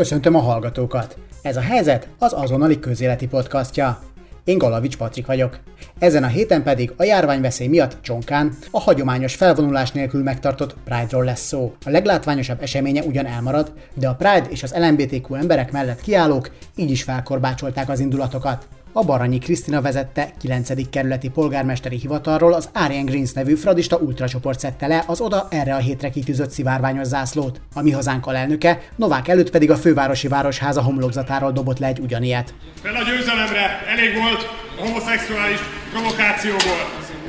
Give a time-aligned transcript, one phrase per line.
[0.00, 1.16] Köszöntöm a hallgatókat!
[1.42, 4.02] Ez a helyzet az azonnali közéleti podcastja.
[4.44, 5.58] Én Galavics Patrik vagyok.
[5.98, 11.46] Ezen a héten pedig a járványveszély miatt Csonkán a hagyományos felvonulás nélkül megtartott Pride-ról lesz
[11.46, 11.74] szó.
[11.84, 16.90] A leglátványosabb eseménye ugyan elmarad, de a Pride és az LMBTQ emberek mellett kiállók így
[16.90, 18.68] is felkorbácsolták az indulatokat.
[18.92, 20.90] A Baranyi Krisztina vezette 9.
[20.90, 25.78] kerületi polgármesteri hivatalról az Arjen Greens nevű fradista ultracsoport szedte le az oda erre a
[25.78, 27.60] hétre kitűzött szivárványos zászlót.
[27.74, 32.54] A mi hazánk alelnöke, Novák előtt pedig a fővárosi városháza homlokzatáról dobott le egy ugyanilyet.
[32.82, 35.58] Fel a győzelemre elég volt a homoszexuális
[35.92, 36.88] provokációból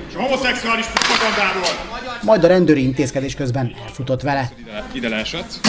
[0.10, 2.00] és a homoszexuális propagandából.
[2.22, 4.52] Majd a rendőri intézkedés közben elfutott vele.
[4.60, 5.60] Ide, ide leesett,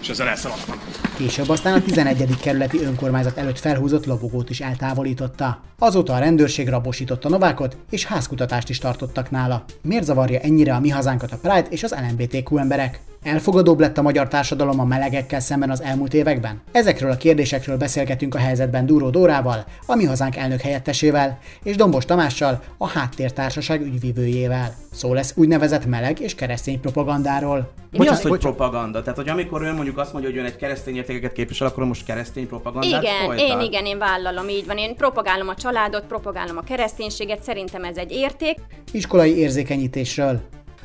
[0.00, 1.01] és ezzel elszaladtam.
[1.22, 2.36] Később aztán a 11.
[2.40, 5.60] kerületi önkormányzat előtt felhúzott lobogót is eltávolította.
[5.78, 9.64] Azóta a rendőrség rabosította Novákot, és házkutatást is tartottak nála.
[9.82, 13.00] Miért zavarja ennyire a mi hazánkat a Pride és az LMBTQ emberek?
[13.22, 16.60] Elfogadóbb lett a magyar társadalom a melegekkel szemben az elmúlt években?
[16.72, 22.04] Ezekről a kérdésekről beszélgetünk a helyzetben Dúró Dórával, a mi hazánk elnök helyettesével, és Dombos
[22.04, 24.74] Tamással, a Háttértársaság ügyvívőjével.
[24.92, 27.72] Szó lesz úgynevezett meleg és keresztény propagandáról.
[27.90, 29.02] Mi az, hogy propaganda?
[29.02, 32.04] Tehát, hogy amikor ő mondjuk azt mondja, hogy ön egy keresztény értékeket képvisel, akkor most
[32.04, 33.48] keresztény propagandát Igen, folytat?
[33.48, 34.78] én igen, én vállalom, így van.
[34.78, 38.58] Én propagálom a családot, propagálom a kereszténységet, szerintem ez egy érték.
[38.92, 40.40] Iskolai érzékenyítésről.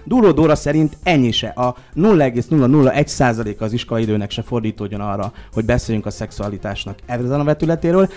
[0.08, 1.48] Dúró Dóra szerint ennyi se.
[1.48, 8.10] A 0,001% az iskolai időnek se fordítódjon arra, hogy beszéljünk a szexualitásnak ezen a vetületéről.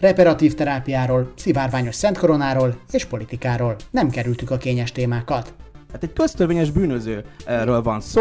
[0.00, 3.76] Reparatív terápiáról, szivárványos szentkoronáról és politikáról.
[3.90, 5.54] Nem kerültük a kényes témákat.
[5.92, 8.20] Hát egy köztörvényes bűnözőről van szó,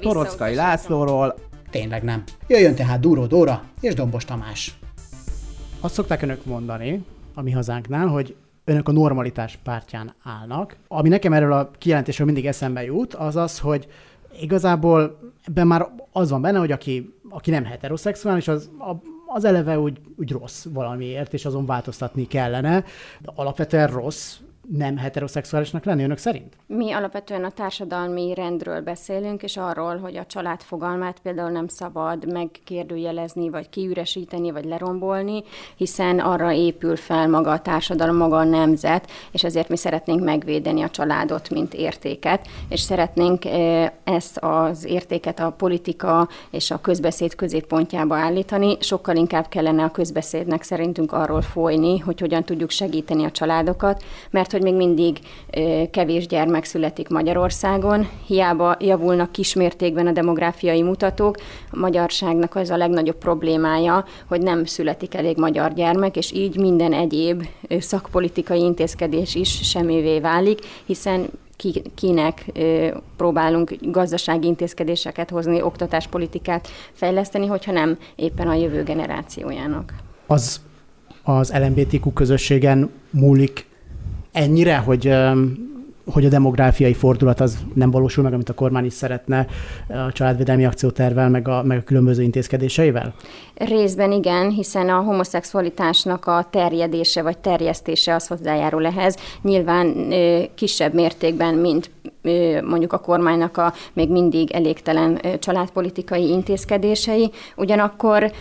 [0.00, 0.54] Torockai.
[0.54, 1.34] Lászlóról,
[1.70, 2.22] Tényleg nem.
[2.46, 4.78] Jöjjön tehát Dúró Dóra és Dombos Tamás.
[5.80, 10.76] Azt szokták önök mondani, a mi hazánknál, hogy önök a normalitás pártján állnak.
[10.88, 13.88] Ami nekem erről a kijelentésről mindig eszembe jut, az az, hogy
[14.40, 18.70] igazából ebben már az van benne, hogy aki, aki nem heteroszexuális, az,
[19.26, 22.84] az eleve úgy, úgy rossz valamiért, és azon változtatni kellene.
[23.20, 24.36] De alapvetően rossz
[24.76, 26.56] nem heteroszexuálisnak lenni önök szerint?
[26.66, 32.32] Mi alapvetően a társadalmi rendről beszélünk, és arról, hogy a család fogalmát például nem szabad
[32.32, 35.42] megkérdőjelezni, vagy kiüresíteni, vagy lerombolni,
[35.76, 40.82] hiszen arra épül fel maga a társadalom, maga a nemzet, és ezért mi szeretnénk megvédeni
[40.82, 47.34] a családot, mint értéket, és szeretnénk eh, ezt az értéket a politika és a közbeszéd
[47.34, 48.76] középpontjába állítani.
[48.80, 54.52] Sokkal inkább kellene a közbeszédnek szerintünk arról folyni, hogy hogyan tudjuk segíteni a családokat, mert
[54.52, 55.18] hogy még mindig
[55.90, 61.36] kevés gyermek születik Magyarországon, hiába javulnak kismértékben a demográfiai mutatók,
[61.70, 66.92] a magyarságnak az a legnagyobb problémája, hogy nem születik elég magyar gyermek, és így minden
[66.92, 67.46] egyéb
[67.78, 72.44] szakpolitikai intézkedés is semmivé válik, hiszen ki, kinek
[73.16, 79.94] próbálunk gazdasági intézkedéseket hozni, oktatáspolitikát fejleszteni, hogyha nem éppen a jövő generációjának.
[80.26, 80.60] Az
[81.24, 83.66] az LMBTQ közösségen múlik
[84.32, 85.14] ennyire, hogy,
[86.12, 89.46] hogy a demográfiai fordulat az nem valósul meg, amit a kormány is szeretne
[89.88, 93.14] a családvédelmi akciótervel, meg a, meg a különböző intézkedéseivel?
[93.54, 99.16] Részben igen, hiszen a homoszexualitásnak a terjedése vagy terjesztése az hozzájárul ehhez.
[99.42, 100.12] Nyilván
[100.54, 101.90] kisebb mértékben, mint
[102.64, 107.30] mondjuk a kormánynak a még mindig elégtelen családpolitikai intézkedései.
[107.56, 108.32] Ugyanakkor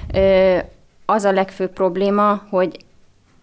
[1.06, 2.78] az a legfőbb probléma, hogy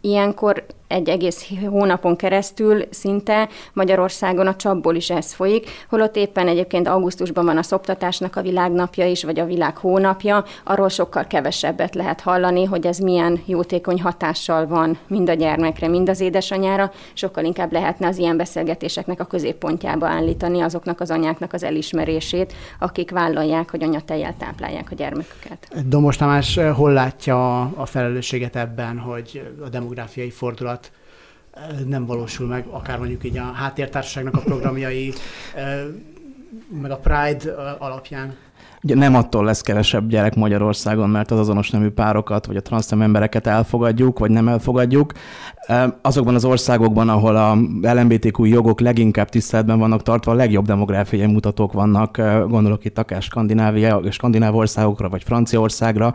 [0.00, 6.88] ilyenkor egy egész hónapon keresztül szinte Magyarországon a csapból is ez folyik, holott éppen egyébként
[6.88, 12.21] augusztusban van a szoptatásnak a világnapja is, vagy a világ hónapja, arról sokkal kevesebbet lehet
[12.21, 17.72] hallani, hogy ez milyen jótékony hatással van mind a gyermekre, mind az édesanyára, sokkal inkább
[17.72, 23.82] lehetne az ilyen beszélgetéseknek a középpontjába állítani azoknak az anyáknak az elismerését, akik vállalják, hogy
[23.82, 25.69] anyatejjel táplálják a gyermeküket.
[25.87, 30.78] Domos Tamás hol látja a felelősséget ebben, hogy a demográfiai fordulat
[31.86, 35.12] nem valósul meg, akár mondjuk így a háttértársaságnak a programjai,
[36.69, 38.36] meg a Pride alapján?
[38.82, 43.03] Ugye nem attól lesz kevesebb gyerek Magyarországon, mert az azonos nemű párokat, vagy a transznem
[43.03, 45.12] embereket elfogadjuk, vagy nem elfogadjuk.
[46.03, 47.56] Azokban az országokban, ahol a
[47.94, 52.16] LMBTQ jogok leginkább tiszteletben vannak tartva, a legjobb demográfiai mutatók vannak,
[52.48, 56.15] gondolok itt akár Skandinávia, skandináv országokra, vagy Franciaországra,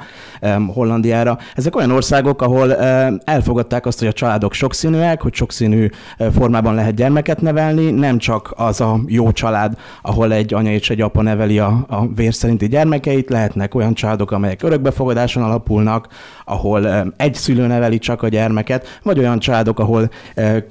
[0.68, 1.38] Hollandiára.
[1.56, 2.76] Ezek olyan országok, ahol
[3.24, 5.90] elfogadták azt, hogy a családok sokszínűek, hogy sokszínű
[6.34, 11.02] formában lehet gyermeket nevelni, nem csak az a jó család, ahol egy anya és egy
[11.02, 16.08] apa neveli a, a vér szerinti gyermekeit, lehetnek olyan családok, amelyek örökbefogadáson alapulnak,
[16.46, 20.10] ahol egy szülő neveli csak a gyermeket, vagy olyan családok, ahol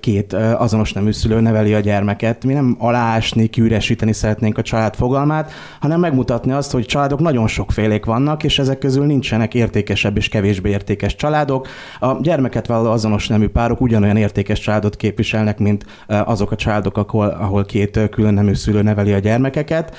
[0.00, 2.44] két azonos nemű szülő neveli a gyermeket.
[2.44, 8.04] Mi nem aláásni, kiüresíteni szeretnénk a család fogalmát, hanem megmutatni azt, hogy családok nagyon sokfélék
[8.04, 11.68] vannak, és ezek közül nincsenek értékesebb és kevésbé értékes családok.
[11.98, 17.26] A gyermeket vállaló azonos nemű párok ugyanolyan értékes családot képviselnek, mint azok a családok, ahol,
[17.26, 19.96] ahol két külön nemű szülő neveli a gyermekeket.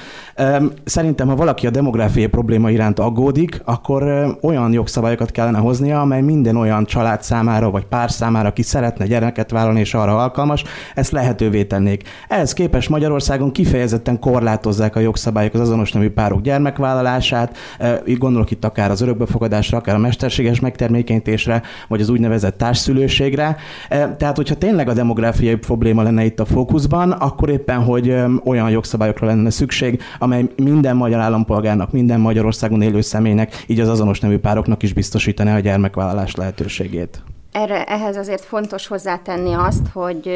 [0.83, 4.03] Szerintem, ha valaki a demográfiai probléma iránt aggódik, akkor
[4.41, 9.51] olyan jogszabályokat kellene hoznia, amely minden olyan család számára vagy pár számára, aki szeretne gyermeket
[9.51, 10.63] vállalni és arra alkalmas,
[10.95, 12.03] ezt lehetővé tennék.
[12.27, 17.57] Ehhez képest Magyarországon kifejezetten korlátozzák a jogszabályok az azonos nemű párok gyermekvállalását,
[18.05, 23.55] gondolok itt akár az örökbefogadásra, akár a mesterséges megtermékenyítésre, vagy az úgynevezett társszülőségre.
[23.89, 29.27] Tehát, hogyha tényleg a demográfiai probléma lenne itt a fókuszban, akkor éppen, hogy olyan jogszabályokra
[29.27, 34.83] lenne szükség, amely minden magyar állampolgárnak, minden Magyarországon élő személynek, így az azonos nemű pároknak
[34.83, 37.23] is biztosítani a gyermekvállalás lehetőségét.
[37.53, 40.27] Erre, ehhez azért fontos hozzátenni azt, hogy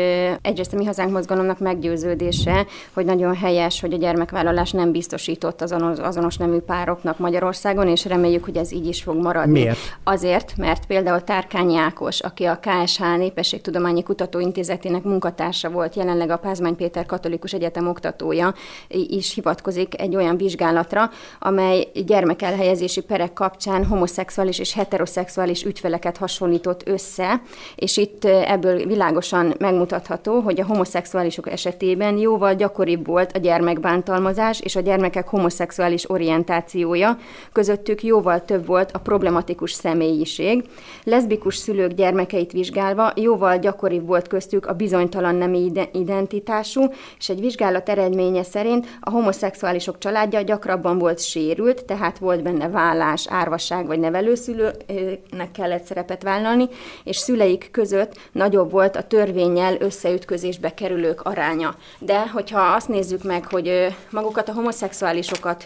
[0.41, 5.71] egyrészt a Mi Hazánk mozgalomnak meggyőződése, hogy nagyon helyes, hogy a gyermekvállalás nem biztosított az
[6.01, 9.51] azonos nemű pároknak Magyarországon, és reméljük, hogy ez így is fog maradni.
[9.51, 9.77] Miért?
[10.03, 16.75] Azért, mert például Tárkány Ákos, aki a KSH Népességtudományi Kutatóintézetének munkatársa volt, jelenleg a Pázmány
[16.75, 18.53] Péter Katolikus Egyetem oktatója,
[18.87, 21.09] is hivatkozik egy olyan vizsgálatra,
[21.39, 27.41] amely gyermekelhelyezési perek kapcsán homoszexuális és heteroszexuális ügyfeleket hasonlított össze össze,
[27.75, 34.75] és itt ebből világosan megmutatható, hogy a homoszexuálisok esetében jóval gyakoribb volt a gyermekbántalmazás és
[34.75, 37.17] a gyermekek homoszexuális orientációja,
[37.51, 40.63] közöttük jóval több volt a problematikus személyiség.
[41.03, 46.81] Leszbikus szülők gyermekeit vizsgálva jóval gyakoribb volt köztük a bizonytalan nemi identitású,
[47.19, 53.27] és egy vizsgálat eredménye szerint a homoszexuálisok családja gyakrabban volt sérült, tehát volt benne vállás,
[53.29, 56.67] árvasság vagy nevelőszülőnek kellett szerepet vállalni,
[57.03, 61.75] és szüleik között nagyobb volt a törvényel összeütközésbe kerülők aránya.
[61.99, 65.65] De hogyha azt nézzük meg, hogy magukat a homoszexuálisokat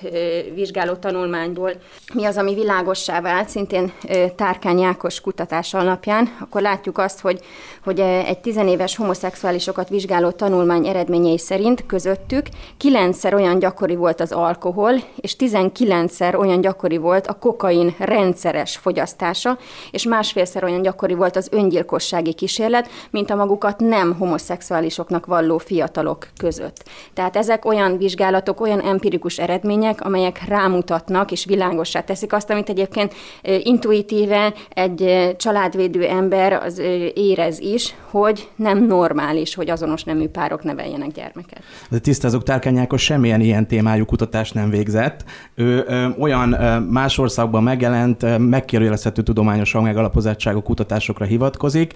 [0.53, 1.71] vizsgáló tanulmányból
[2.13, 3.91] mi az, ami világossá vált, szintén
[4.35, 7.39] Tárkány Ákos kutatása alapján, akkor látjuk azt, hogy,
[7.83, 12.45] hogy egy tizenéves homoszexuálisokat vizsgáló tanulmány eredményei szerint közöttük
[12.77, 19.57] kilencszer olyan gyakori volt az alkohol, és tizenkilencszer olyan gyakori volt a kokain rendszeres fogyasztása,
[19.91, 26.27] és másfélszer olyan gyakori volt az öngyilkossági kísérlet, mint a magukat nem homoszexuálisoknak valló fiatalok
[26.37, 26.83] között.
[27.13, 33.13] Tehát ezek olyan vizsgálatok, olyan empirikus eredmények, amelyek rámutatnak és világossá teszik azt, amit egyébként
[33.63, 36.81] intuitíve egy családvédő ember az
[37.13, 41.61] érez is, hogy nem normális, hogy azonos nemű párok neveljenek gyermeket.
[41.89, 45.23] De tisztázok, Tárkányákos semmilyen ilyen témájú kutatást nem végzett.
[45.55, 51.93] Ő ö, olyan ö, más országban megjelent, megkérdőjelezhető tudományos megalapozottságú kutatások adatokra hivatkozik.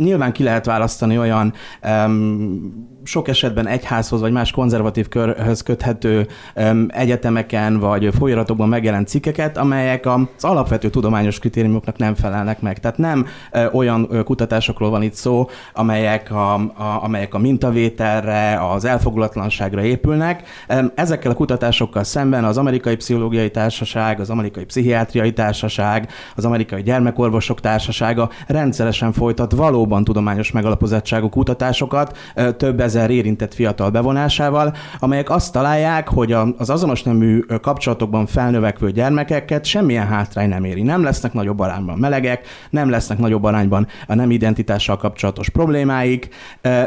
[0.00, 1.52] Nyilván ki lehet választani olyan
[1.82, 6.26] um, sok esetben egyházhoz vagy más konzervatív körhöz köthető
[6.56, 12.78] um, egyetemeken vagy folyamatokban megjelent cikkeket, amelyek az alapvető tudományos kritériumoknak nem felelnek meg.
[12.78, 18.68] Tehát nem uh, olyan uh, kutatásokról van itt szó, amelyek a, a, amelyek a mintavételre,
[18.72, 20.48] az elfogulatlanságra épülnek.
[20.68, 26.82] Um, ezekkel a kutatásokkal szemben az Amerikai Pszichológiai Társaság, az Amerikai Pszichiátriai Társaság, az Amerikai
[26.82, 32.18] Gyermekorvosok Társasága rendszeresen folytat valóban valóban tudományos megalapozottságú kutatásokat
[32.56, 39.64] több ezer érintett fiatal bevonásával, amelyek azt találják, hogy az azonos nemű kapcsolatokban felnövekvő gyermekeket
[39.64, 40.82] semmilyen hátrány nem éri.
[40.82, 46.28] Nem lesznek nagyobb arányban melegek, nem lesznek nagyobb arányban a nem identitással kapcsolatos problémáik,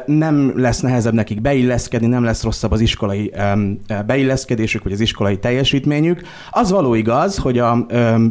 [0.05, 3.33] nem lesz nehezebb nekik beilleszkedni, nem lesz rosszabb az iskolai
[4.05, 6.22] beilleszkedésük, vagy az iskolai teljesítményük.
[6.51, 7.86] Az való igaz, hogy a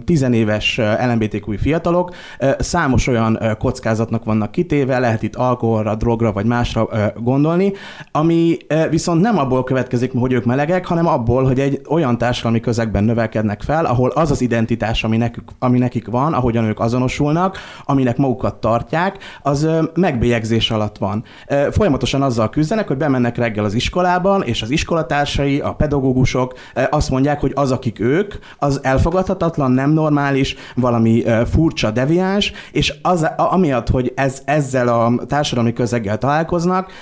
[0.04, 2.14] tizenéves LMBTQ fiatalok
[2.58, 7.72] számos olyan kockázatnak vannak kitéve, lehet itt alkoholra, drogra vagy másra gondolni,
[8.12, 8.56] ami
[8.90, 13.62] viszont nem abból következik, hogy ők melegek, hanem abból, hogy egy olyan társadalmi közegben növelkednek
[13.62, 18.54] fel, ahol az az identitás, ami nekik, ami nekik van, ahogyan ők azonosulnak, aminek magukat
[18.54, 21.24] tartják, az megbélyegzés alatt van.
[21.70, 26.54] Folyamatosan azzal küzdenek, hogy bemennek reggel az iskolában, és az iskolatársai, a pedagógusok
[26.90, 33.26] azt mondják, hogy az, akik ők, az elfogadhatatlan, nem normális, valami furcsa, deviáns, és az,
[33.36, 36.92] amiatt, hogy ez ezzel a társadalmi közeggel találkoznak,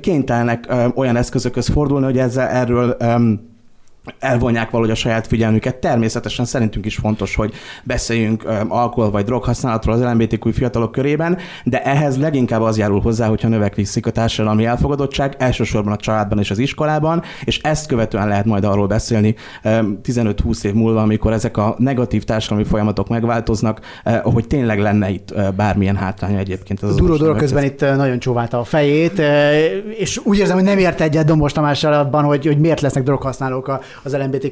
[0.00, 2.96] kénytelenek olyan eszközökhöz fordulni, hogy ezzel erről
[4.18, 5.76] elvonják valahogy a saját figyelmüket.
[5.76, 7.52] Természetesen szerintünk is fontos, hogy
[7.84, 13.48] beszéljünk alkohol vagy droghasználatról az LMBTQ fiatalok körében, de ehhez leginkább az járul hozzá, hogyha
[13.48, 18.64] növekviszik a társadalmi elfogadottság, elsősorban a családban és az iskolában, és ezt követően lehet majd
[18.64, 23.80] arról beszélni 15-20 év múlva, amikor ezek a negatív társadalmi folyamatok megváltoznak,
[24.22, 26.82] hogy tényleg lenne itt bármilyen hátránya egyébként.
[26.82, 29.22] Az Duró Duro közben itt nagyon csóválta a fejét,
[29.98, 33.68] és úgy érzem, hogy nem ért egyet Dombos Tamással abban, hogy, hogy miért lesznek droghasználók
[34.02, 34.48] az LMBTQ